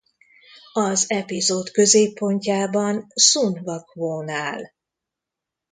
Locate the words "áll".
4.29-4.63